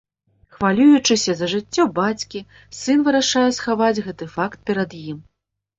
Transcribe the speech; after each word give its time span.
Хвалюючыся 0.53 1.35
за 1.41 1.49
жыццё 1.53 1.83
бацькі, 2.01 2.41
сын 2.81 2.97
вырашае 3.09 3.47
схаваць 3.61 3.95
гэты 4.09 4.33
факт 4.39 4.59
перад 4.73 5.01
ім. 5.09 5.17